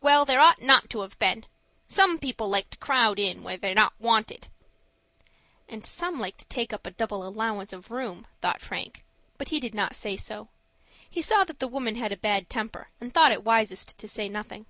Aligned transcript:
"Well, 0.00 0.24
there 0.24 0.40
ought 0.40 0.60
not 0.60 0.90
to 0.90 1.02
have 1.02 1.16
been. 1.20 1.46
Some 1.86 2.18
people 2.18 2.48
like 2.48 2.70
to 2.70 2.78
crowd 2.78 3.20
in 3.20 3.44
where 3.44 3.56
they're 3.56 3.76
not 3.76 3.92
wanted." 4.00 4.48
"And 5.68 5.86
some 5.86 6.18
like 6.18 6.36
to 6.38 6.44
take 6.46 6.72
up 6.72 6.84
a 6.84 6.90
double 6.90 7.24
allowance 7.24 7.72
of 7.72 7.92
room," 7.92 8.26
thought 8.40 8.60
Frank; 8.60 9.04
but 9.38 9.50
he 9.50 9.60
did 9.60 9.72
not 9.72 9.94
say 9.94 10.16
so. 10.16 10.48
He 11.08 11.22
saw 11.22 11.44
that 11.44 11.60
the 11.60 11.68
woman 11.68 11.94
had 11.94 12.10
a 12.10 12.16
bad 12.16 12.50
temper, 12.50 12.88
and 13.00 13.14
thought 13.14 13.30
it 13.30 13.44
wisest 13.44 14.00
to 14.00 14.08
say 14.08 14.28
nothing. 14.28 14.66